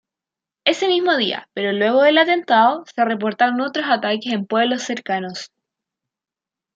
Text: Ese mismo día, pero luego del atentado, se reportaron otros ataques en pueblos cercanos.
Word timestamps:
Ese 0.65 0.87
mismo 0.87 1.15
día, 1.15 1.47
pero 1.53 1.73
luego 1.73 2.01
del 2.01 2.17
atentado, 2.17 2.83
se 2.87 3.05
reportaron 3.05 3.61
otros 3.61 3.85
ataques 3.87 4.33
en 4.33 4.47
pueblos 4.47 4.81
cercanos. 4.81 5.51